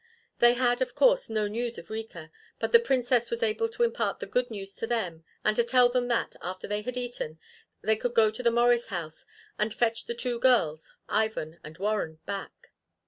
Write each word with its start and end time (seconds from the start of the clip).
They 0.39 0.55
had 0.55 0.81
of 0.81 0.95
course 0.95 1.29
no 1.29 1.47
news 1.47 1.77
of 1.77 1.91
Rika 1.91 2.31
but 2.57 2.71
the 2.71 2.79
Princess 2.79 3.29
was 3.29 3.43
able 3.43 3.69
to 3.69 3.83
impart 3.83 4.17
the 4.17 4.25
good 4.25 4.49
news 4.49 4.73
to 4.77 4.87
them 4.87 5.23
and 5.45 5.55
to 5.57 5.63
tell 5.63 5.89
them 5.89 6.07
that, 6.07 6.35
after 6.41 6.67
they 6.67 6.81
had 6.81 6.97
eaten, 6.97 7.37
they 7.83 7.97
could 7.97 8.15
go 8.15 8.31
to 8.31 8.41
the 8.41 8.49
Morris 8.49 8.87
house 8.87 9.25
and 9.59 9.71
fetch 9.71 10.07
the 10.07 10.15
two 10.15 10.39
girls, 10.39 10.95
Ivan 11.07 11.59
and 11.63 11.77
Warren 11.77 12.17
back. 12.25 12.71